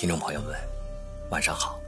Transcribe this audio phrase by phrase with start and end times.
[0.00, 0.58] 听众朋友们，
[1.28, 1.78] 晚上好！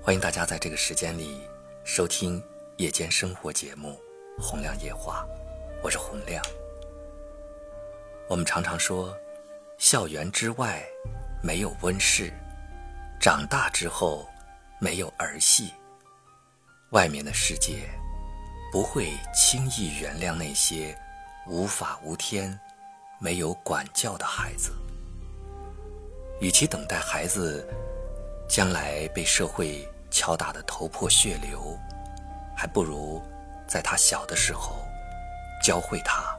[0.00, 1.40] 欢迎大家在这个时间里
[1.82, 2.40] 收听
[2.76, 4.00] 夜间生活节目
[4.40, 5.26] 《洪亮夜话》，
[5.82, 6.40] 我是洪亮。
[8.28, 9.12] 我们常常说，
[9.78, 10.80] 校园之外
[11.42, 12.32] 没有温室，
[13.20, 14.24] 长大之后
[14.78, 15.74] 没有儿戏。
[16.90, 17.90] 外面的世界
[18.70, 20.96] 不会轻易原谅那些
[21.48, 22.56] 无法无天、
[23.18, 24.72] 没有管教的孩子。
[26.40, 27.66] 与其等待孩子
[28.48, 31.78] 将来被社会敲打得头破血流，
[32.56, 33.22] 还不如
[33.66, 34.76] 在他小的时候
[35.62, 36.36] 教会他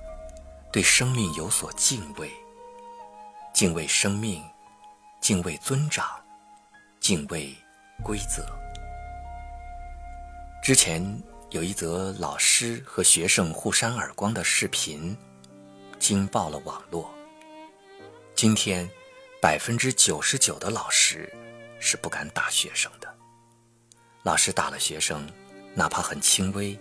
[0.72, 2.30] 对生命有所敬畏，
[3.54, 4.44] 敬畏生命，
[5.22, 6.08] 敬畏尊长，
[7.00, 7.56] 敬畏
[8.04, 8.46] 规则。
[10.62, 11.02] 之前
[11.52, 15.18] 有一则老师和学生互扇耳光的视频，
[15.98, 17.10] 惊爆了网络。
[18.36, 18.88] 今天。
[19.46, 21.32] 百分之九十九的老师
[21.80, 23.08] 是不敢打学生的。
[24.24, 25.24] 老师打了学生，
[25.76, 26.76] 哪怕很轻微，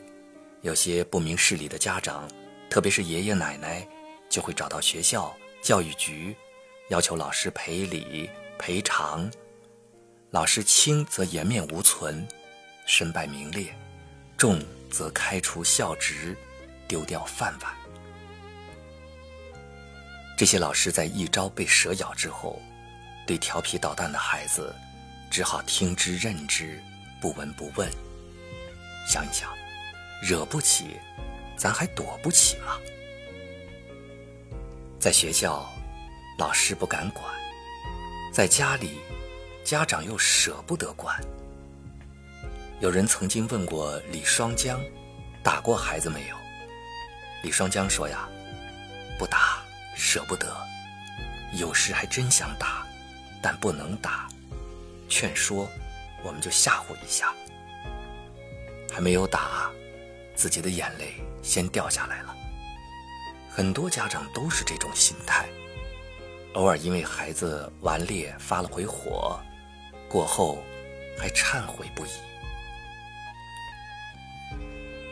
[0.62, 2.26] 有些不明事理的家长，
[2.70, 3.86] 特别是爷爷奶奶，
[4.30, 6.34] 就会找到学校教育局，
[6.88, 9.30] 要求老师赔礼赔偿。
[10.30, 12.26] 老师轻则颜面无存，
[12.86, 13.74] 身败名裂；
[14.38, 14.58] 重
[14.90, 16.34] 则开除校职，
[16.88, 17.83] 丢掉饭碗。
[20.36, 22.60] 这些老师在一朝被蛇咬之后，
[23.26, 24.74] 对调皮捣蛋的孩子，
[25.30, 26.82] 只好听之任之，
[27.20, 27.88] 不闻不问。
[29.06, 29.48] 想一想，
[30.20, 30.96] 惹不起，
[31.56, 32.76] 咱还躲不起吗？
[34.98, 35.70] 在学校，
[36.36, 37.24] 老师不敢管；
[38.32, 38.98] 在家里，
[39.64, 41.20] 家长又舍不得管。
[42.80, 44.80] 有人曾经问过李双江，
[45.44, 46.36] 打过孩子没有？
[47.44, 48.28] 李双江说呀，
[49.16, 49.63] 不打。
[49.94, 50.54] 舍不得，
[51.52, 52.86] 有时还真想打，
[53.40, 54.28] 但不能打。
[55.08, 55.68] 劝说，
[56.22, 57.32] 我们就吓唬一下。
[58.92, 59.70] 还没有打，
[60.34, 62.34] 自己的眼泪先掉下来了。
[63.50, 65.48] 很多家长都是这种心态，
[66.54, 69.40] 偶尔因为孩子顽劣发了回火，
[70.08, 70.62] 过后
[71.18, 72.10] 还忏悔不已。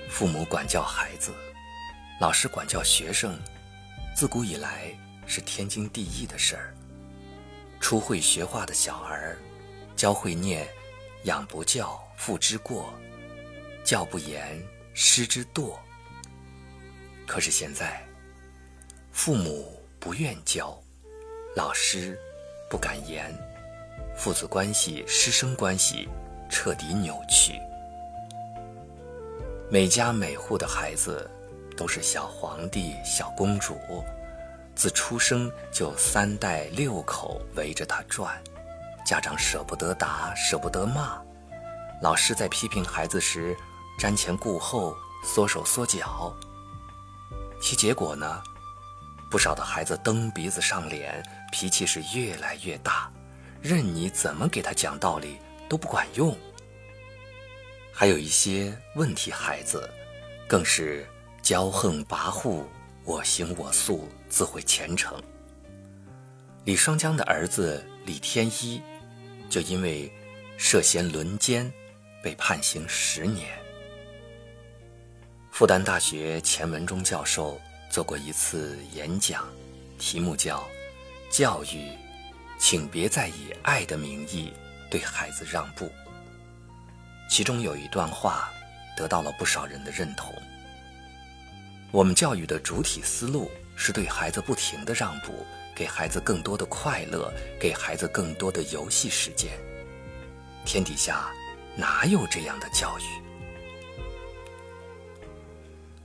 [0.08, 1.32] 父母管教孩子，
[2.20, 3.38] 老师管教学生。
[4.14, 4.94] 自古以来
[5.26, 6.74] 是天经地义的事儿。
[7.80, 9.36] 初会学画的小儿，
[9.96, 10.68] 教会念
[11.24, 12.92] “养不教，父之过；
[13.82, 14.62] 教不严，
[14.94, 15.74] 师之惰。”
[17.26, 18.06] 可是现在，
[19.10, 20.80] 父母不愿教，
[21.56, 22.16] 老师
[22.70, 23.34] 不敢言，
[24.16, 26.08] 父子关系、师生关系
[26.50, 27.54] 彻底扭曲。
[29.70, 31.28] 每家每户的孩子。
[31.76, 33.78] 都是小皇帝、小公主，
[34.74, 38.42] 自出生就三代六口围着他转，
[39.04, 41.22] 家长舍不得打，舍不得骂，
[42.00, 43.56] 老师在批评孩子时
[43.98, 46.34] 瞻前顾后、缩手缩脚。
[47.60, 48.42] 其结果呢？
[49.30, 53.10] 不少的孩子蹬鼻子上脸，脾气是越来越大，
[53.62, 55.38] 任你怎么给他讲道理
[55.68, 56.36] 都不管用。
[57.94, 59.88] 还有一些问题孩子，
[60.46, 61.06] 更是。
[61.42, 62.62] 骄横跋扈，
[63.04, 65.20] 我行我素，自毁前程。
[66.64, 68.80] 李双江的儿子李天一，
[69.50, 70.10] 就因为
[70.56, 71.70] 涉嫌轮奸，
[72.22, 73.50] 被判刑十年。
[75.50, 77.60] 复旦大学钱文忠教授
[77.90, 79.44] 做过一次演讲，
[79.98, 80.64] 题目叫
[81.28, 81.90] “教育，
[82.56, 84.52] 请别再以爱的名义
[84.88, 85.90] 对孩子让步”。
[87.28, 88.48] 其中有一段话，
[88.96, 90.32] 得到了不少人的认同。
[91.92, 97.30] 我们教育的主体思路是对孩子不停的让步，给孩子更多的快乐，
[97.60, 99.50] 给孩子更多的游戏时间。
[100.64, 101.30] 天底下
[101.76, 103.02] 哪有这样的教育？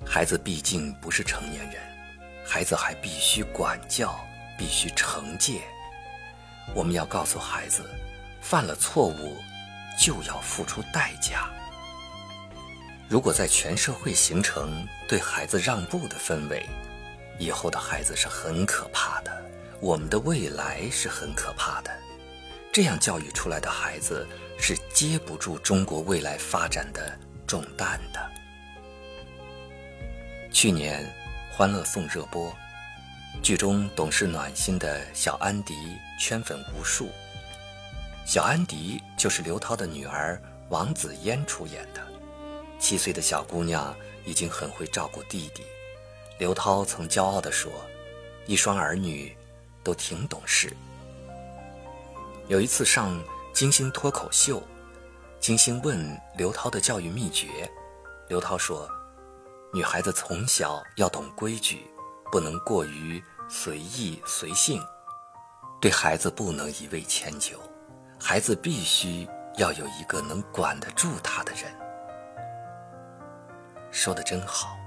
[0.05, 1.81] 孩子毕竟不是成年人，
[2.45, 4.19] 孩子还必须管教，
[4.57, 5.61] 必须惩戒。
[6.75, 7.89] 我们要告诉孩子，
[8.41, 9.37] 犯了错误
[9.97, 11.49] 就要付出代价。
[13.09, 16.65] 如果在全社会形成对孩子让步的氛围，
[17.39, 19.31] 以后的孩子是很可怕的，
[19.79, 21.91] 我们的未来是很可怕的。
[22.73, 24.27] 这样教育出来的孩子
[24.59, 27.17] 是接不住中国未来发展的
[27.47, 28.29] 重担的。
[30.51, 31.05] 去年
[31.55, 32.53] 《欢乐颂》热播，
[33.41, 35.73] 剧中懂事暖心的小安迪
[36.19, 37.09] 圈粉无数。
[38.25, 42.01] 小安迪就是刘涛的女儿王子嫣出演的。
[42.79, 45.63] 七岁的小姑娘已经很会照顾弟弟，
[46.39, 47.71] 刘涛曾骄傲地说
[48.45, 49.35] ：“一双儿女，
[49.83, 50.71] 都挺懂事。”
[52.47, 53.19] 有一次上
[53.53, 54.61] 金星脱口秀，
[55.39, 57.47] 金星问刘涛的教育秘诀，
[58.29, 58.89] 刘涛说
[59.73, 61.87] ：“女孩子从小要懂规矩，
[62.31, 64.81] 不能过于随意随性，
[65.81, 67.59] 对孩子不能一味迁就，
[68.19, 69.27] 孩子必须
[69.57, 71.73] 要有一个能管得住他的人。”
[73.97, 74.77] 说的真好，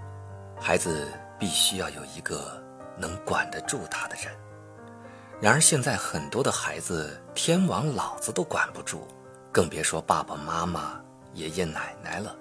[0.56, 2.62] 孩子必须要有一个
[2.96, 4.32] 能管得住他的人。
[5.40, 9.08] 然而现在很多的孩子，天王老子都管不住，
[9.50, 11.02] 更别说爸爸妈妈、
[11.34, 12.36] 爷爷奶奶了。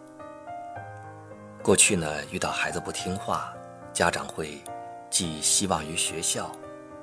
[1.63, 3.51] 过去呢，遇到孩子不听话，
[3.92, 4.63] 家长会
[5.10, 6.51] 寄希望于学校，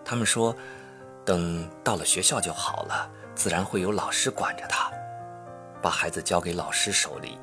[0.05, 0.55] 他们说，
[1.25, 4.89] 等到了学校就好了，自然会有老师管着他，
[5.83, 7.37] 把孩子交给老师手里，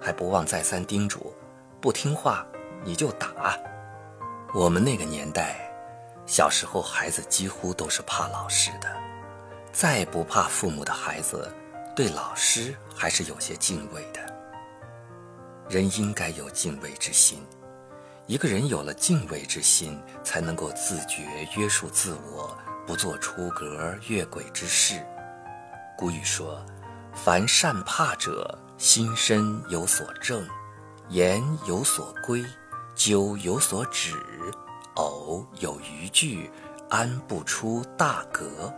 [0.00, 1.32] 还不忘再三叮嘱。
[1.80, 2.46] 不听话，
[2.84, 3.58] 你就打。
[4.52, 5.56] 我们那个年代，
[6.26, 8.94] 小时候孩子几乎都是怕老师的，
[9.72, 11.50] 再不怕父母的孩子，
[11.96, 14.20] 对老师还是有些敬畏的。
[15.70, 17.42] 人应该有敬畏之心，
[18.26, 22.54] 一个人有了敬畏之心，才能够自觉约束自我，
[22.86, 25.00] 不做出格越轨之事。
[25.96, 26.62] 古语说
[27.14, 30.46] ：“凡善怕者，心身有所正。”
[31.10, 32.44] 言有所规，
[32.94, 34.14] 究有所止，
[34.94, 36.48] 偶有余句，
[36.88, 38.72] 安不出大格。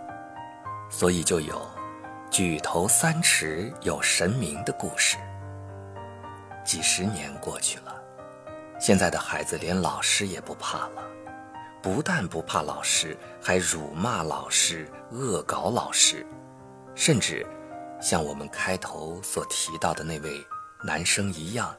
[0.89, 1.61] 所以就有
[2.33, 5.19] “举头三尺有神明”的故事。
[6.65, 8.03] 几十年过去了，
[8.81, 11.03] 现在的孩子连老师也不怕了，
[11.83, 16.27] 不但不怕老师，还辱骂老师、恶搞老师，
[16.95, 17.47] 甚至
[18.01, 20.43] 像我们开头所提到的那位
[20.83, 21.77] 男生一样。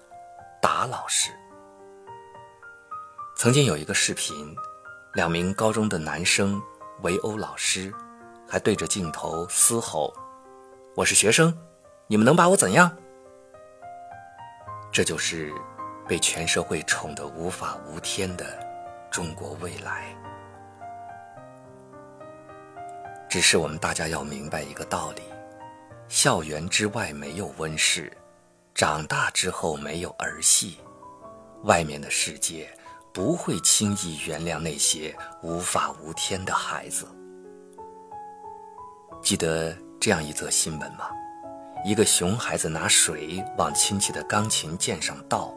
[0.64, 1.30] 打老师。
[3.36, 4.56] 曾经有一个视频，
[5.14, 6.64] 两名高中的男生
[7.02, 7.94] 围殴老师，
[8.48, 10.14] 还对着镜头嘶吼
[10.96, 11.54] ：“我是学生，
[12.08, 12.90] 你们能把我怎样？”
[14.90, 15.54] 这就是
[16.08, 18.46] 被全社会宠得无法无天的
[19.12, 20.16] 中国未来。
[23.28, 25.24] 只是我们大家要明白一个道理：
[26.08, 28.10] 校园之外没有温室。
[28.76, 30.78] 长大之后没有儿戏，
[31.64, 32.68] 外面的世界
[33.14, 37.06] 不会轻易原谅那些无法无天的孩子。
[39.22, 41.08] 记得这样一则新闻吗？
[41.86, 45.54] 一个熊孩子拿水往亲戚的钢琴键上倒，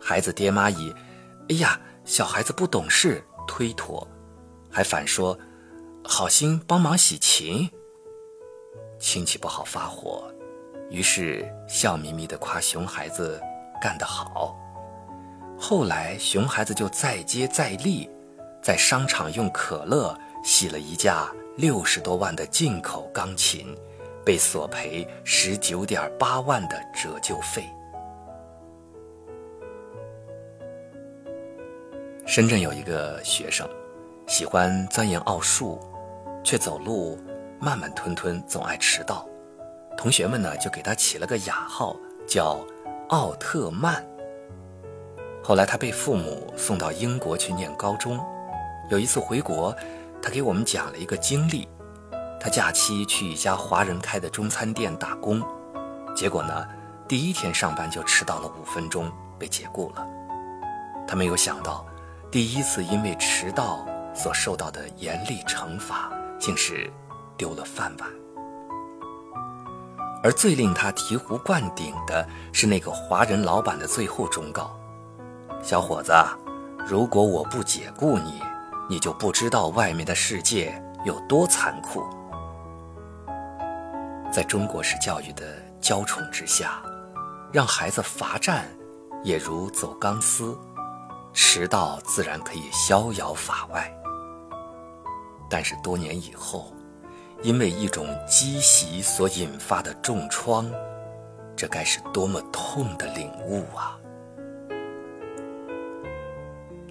[0.00, 0.94] 孩子爹妈以
[1.50, 4.08] “哎呀，小孩子不懂事”推脱，
[4.70, 5.38] 还反说
[6.02, 7.70] “好心帮忙洗琴”，
[8.98, 10.32] 亲戚不好发火。
[10.90, 13.40] 于是笑眯眯地夸熊孩子
[13.80, 14.56] 干得好。
[15.58, 18.08] 后来熊孩子就再接再厉，
[18.62, 23.76] 在商场用可乐洗了一架六十多万的进口钢琴，
[24.24, 27.68] 被索赔十九点八万的折旧费。
[32.24, 33.68] 深圳有一个学生，
[34.26, 35.80] 喜欢钻研奥数，
[36.44, 37.18] 却走路
[37.60, 39.27] 慢慢吞吞，总爱迟到。
[39.98, 42.64] 同学们呢，就给他起了个雅号，叫
[43.08, 44.06] 奥特曼。
[45.42, 48.16] 后来他被父母送到英国去念高中。
[48.90, 49.74] 有一次回国，
[50.22, 51.68] 他给我们讲了一个经历：
[52.38, 55.42] 他假期去一家华人开的中餐店打工，
[56.14, 56.64] 结果呢，
[57.08, 60.06] 第一天上班就迟到了五分钟，被解雇了。
[61.08, 61.84] 他没有想到，
[62.30, 66.88] 第一次因为迟到所受到的严厉惩罚，竟是
[67.36, 68.08] 丢了饭碗。
[70.22, 74.78] 而最令他醍醐灌顶的是那个华人老板的最后忠告
[75.62, 76.12] ：“小伙子，
[76.86, 78.42] 如果我不解雇你，
[78.88, 82.04] 你就不知道外面的世界有多残酷。”
[84.30, 85.44] 在中国式教育的
[85.80, 86.82] 娇宠之下，
[87.52, 88.68] 让孩子罚站
[89.22, 90.56] 也如走钢丝，
[91.32, 93.90] 迟到自然可以逍遥法外。
[95.48, 96.70] 但是多年以后，
[97.42, 100.68] 因为一种积习所引发的重创，
[101.56, 103.96] 这该是多么痛的领悟啊！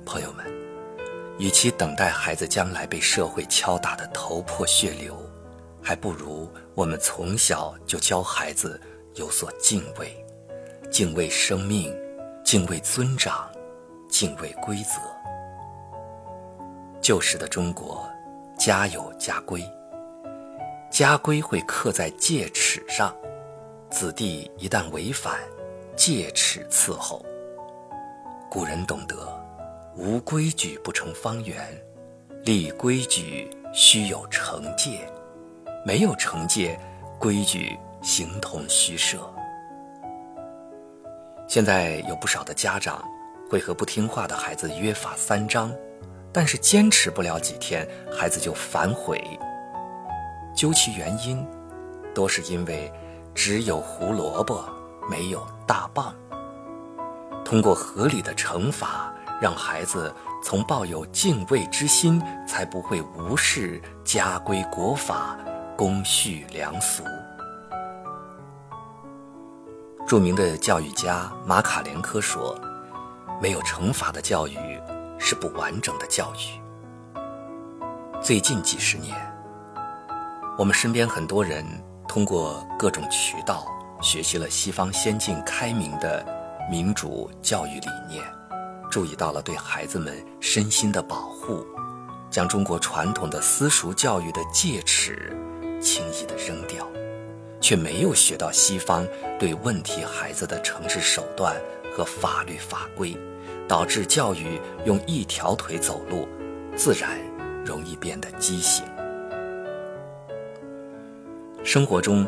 [0.05, 0.45] 朋友们，
[1.37, 5.17] 与其等待孩子将来被社会敲打得头破血流，
[5.83, 8.79] 还不如我们从小就教孩子
[9.15, 10.25] 有所敬畏，
[10.89, 11.93] 敬畏生命，
[12.41, 13.49] 敬畏尊长，
[14.09, 15.01] 敬畏规则。
[17.01, 18.09] 旧时的中国，
[18.57, 19.61] 家有家规。
[20.89, 23.15] 家规会刻在戒尺上，
[23.89, 25.37] 子弟一旦违反，
[25.95, 27.23] 戒尺伺候。
[28.49, 29.15] 古人懂得，
[29.95, 31.59] 无规矩不成方圆，
[32.43, 35.07] 立规矩须有惩戒。
[35.85, 36.79] 没有惩戒，
[37.19, 39.19] 规矩形同虚设。
[41.47, 43.03] 现在有不少的家长
[43.49, 45.71] 会和不听话的孩子约法三章，
[46.33, 49.21] 但是坚持不了几天，孩子就反悔。
[50.57, 51.47] 究其原因，
[52.15, 52.91] 多是因为
[53.35, 54.65] 只有胡萝卜
[55.07, 56.11] 没有大棒。
[57.45, 60.11] 通过合理的惩罚，让孩子
[60.43, 65.37] 从抱有敬畏之心，才不会无视家规国法、
[65.77, 67.03] 公序良俗。
[70.07, 72.59] 著名的教育家马卡连科说
[73.39, 74.57] ：“没有惩罚的教育
[75.19, 76.59] 是不完整的教育。”
[78.23, 79.15] 最近几十年，
[80.57, 81.63] 我们身边很多人
[82.07, 83.67] 通过各种渠道
[84.01, 86.37] 学习了西方先进开明的。
[86.69, 88.21] 民主教育理念，
[88.91, 91.65] 注意到了对孩子们身心的保护，
[92.29, 95.33] 将中国传统的私塾教育的戒尺
[95.81, 96.85] 轻易的扔掉，
[97.61, 99.07] 却没有学到西方
[99.39, 101.55] 对问题孩子的惩治手段
[101.95, 103.17] 和法律法规，
[103.65, 106.27] 导致教育用一条腿走路，
[106.75, 107.17] 自然
[107.63, 108.83] 容易变得畸形。
[111.63, 112.25] 生活中，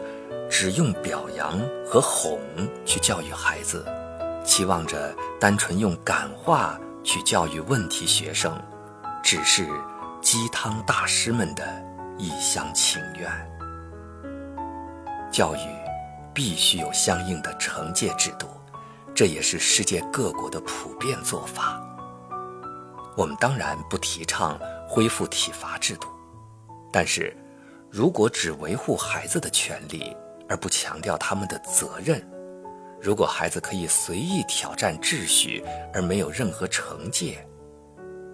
[0.50, 2.40] 只用表扬和哄
[2.86, 3.86] 去教育孩子。
[4.44, 8.60] 期望着单纯用感化去教育问题学生，
[9.24, 9.68] 只是
[10.22, 11.64] 鸡汤大师们的
[12.18, 13.30] 一厢情愿。
[15.32, 15.60] 教育
[16.34, 18.48] 必须有相应的惩戒制度，
[19.14, 21.80] 这也是世界各国的普遍做法。
[23.16, 26.08] 我们当然不提倡恢复体罚制度，
[26.92, 27.36] 但是
[27.92, 30.16] 如果只维护孩子的权利，
[30.48, 32.24] 而不强调他们的责任，
[33.02, 37.44] 如果孩子可以随意挑战秩序而没有任何惩戒，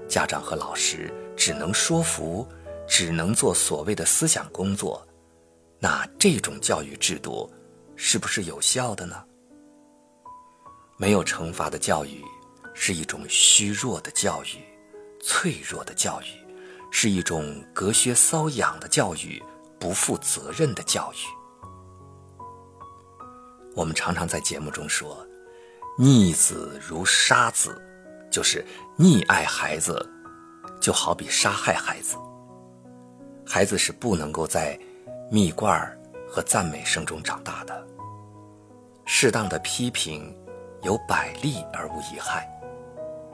[0.08, 2.48] 家长和老师只能说服，
[2.88, 5.06] 只能做所谓的思想工作，
[5.80, 7.52] 那这种教育制度
[7.96, 9.24] 是不是有效的呢？
[10.98, 12.22] 没有惩罚的教育
[12.74, 14.60] 是一种虚弱的教育，
[15.22, 16.45] 脆弱的教育
[16.98, 19.44] 是一种隔靴搔痒的教育，
[19.78, 21.18] 不负责任的教育。
[23.76, 25.28] 我们常常在节目中说
[26.00, 27.78] ，“逆子如杀子”，
[28.32, 28.66] 就是
[28.98, 30.10] 溺爱孩子，
[30.80, 32.16] 就好比杀害孩子。
[33.46, 34.80] 孩子是不能够在
[35.30, 35.78] 蜜罐
[36.30, 37.86] 和赞美声中长大的。
[39.04, 40.34] 适当的批评
[40.82, 42.50] 有百利而无一害。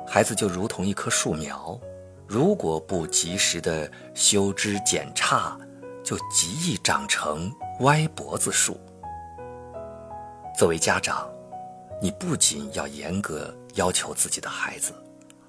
[0.07, 1.79] 孩子就如同一棵树苗，
[2.31, 5.59] 如果不及时的修枝剪杈，
[6.01, 8.79] 就极易长成歪脖子树。
[10.57, 11.29] 作为家长，
[12.01, 14.93] 你不仅要严格要求自己的孩子，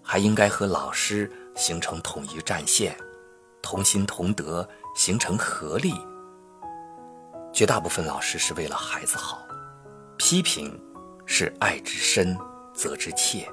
[0.02, 2.96] 还应该和老师形成统一战线，
[3.62, 5.94] 同心同德，形成合力。
[7.52, 9.46] 绝大部分老师是为了孩子好，
[10.16, 10.76] 批评
[11.26, 12.36] 是爱之深，
[12.74, 13.48] 责之切。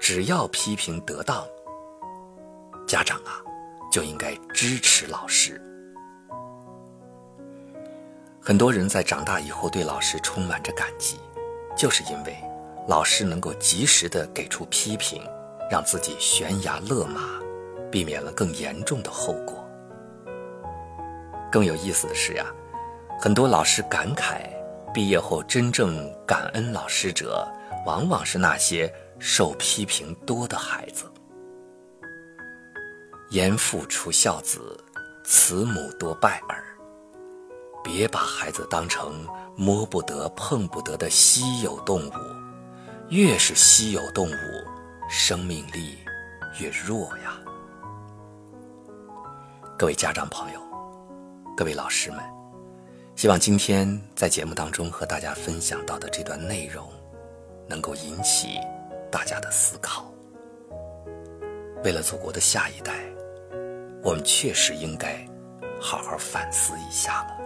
[0.00, 1.46] 只要批评得当，
[2.86, 3.42] 家长啊
[3.90, 5.60] 就应该支持老师。
[8.40, 11.18] 很多人在长大以后对老师充满着感激，
[11.76, 12.36] 就是因为
[12.86, 15.20] 老师能够及时的给出批评，
[15.68, 17.40] 让自己悬崖勒马，
[17.90, 19.64] 避免了更严重的后果。
[21.50, 22.46] 更有意思的是呀，
[23.18, 24.42] 很多老师感慨，
[24.94, 27.48] 毕业后真正感恩老师者，
[27.84, 31.04] 往往是那些受批评多的孩子。
[33.30, 34.78] 严父出孝子，
[35.24, 36.64] 慈母多败儿。
[37.82, 42.12] 别把孩子当成摸不得、碰不得的稀有动物，
[43.08, 44.34] 越是稀有动物，
[45.08, 45.98] 生命力
[46.60, 47.36] 越弱呀。
[49.78, 50.60] 各位家长朋友，
[51.56, 52.20] 各位老师们，
[53.14, 56.88] 希望今天在节目当中和大家分享到的这段内容，
[57.68, 58.58] 能够引起
[59.10, 60.15] 大家的思考。
[61.86, 62.94] 为了祖国的下一代，
[64.02, 65.24] 我们确实应该
[65.80, 67.45] 好好反思一下了。